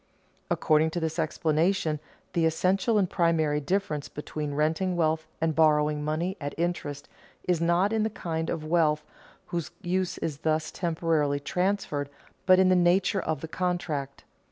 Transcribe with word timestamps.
According 0.49 0.89
to 0.91 0.99
this 0.99 1.19
explanation 1.19 1.99
the 2.33 2.47
essential 2.47 2.97
and 2.97 3.07
primary 3.07 3.59
difference 3.61 4.09
between 4.09 4.55
renting 4.55 4.95
wealth 4.95 5.27
and 5.39 5.53
borrowing 5.53 6.03
money 6.03 6.35
at 6.41 6.55
interest 6.57 7.07
is 7.43 7.61
not 7.61 7.93
in 7.93 8.01
the 8.01 8.09
kind 8.09 8.49
of 8.49 8.65
wealth 8.65 9.05
whose 9.49 9.69
use 9.83 10.17
is 10.17 10.39
thus 10.39 10.71
temporarily 10.71 11.39
transferred, 11.39 12.09
but 12.47 12.57
in 12.57 12.69
the 12.69 12.75
nature 12.75 13.21
of 13.21 13.41
the 13.41 13.47
contract. 13.47 14.23